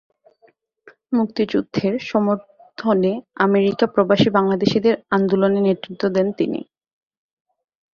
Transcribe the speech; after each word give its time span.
মুক্তিযুদ্ধের 1.11 1.93
সমর্থনে 2.09 3.13
আমেরিকা 3.39 3.85
প্রবাসী 3.87 4.29
বাংলাদেশীদের 4.29 4.95
আন্দোলনে 5.11 5.59
নেতৃত্ব 5.61 6.03
দেন 6.15 6.27
তিনি। 6.31 6.61